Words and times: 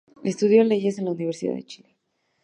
Estudio 0.31 0.63
leyes 0.63 0.97
en 0.97 1.05
la 1.05 1.11
Universidad 1.11 1.53
de 1.53 1.63
Chile. 1.63 1.95